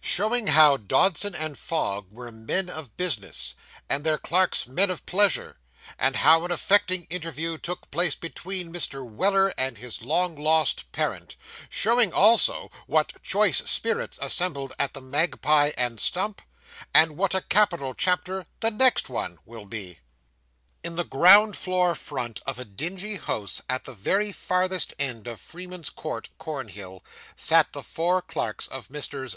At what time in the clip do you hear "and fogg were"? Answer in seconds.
1.34-2.32